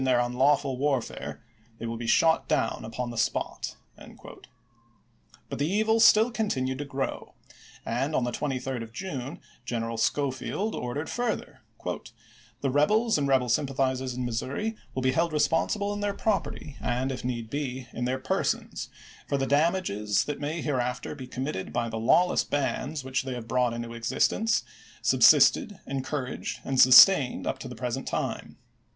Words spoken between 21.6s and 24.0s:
by the lawless bands which they have brought into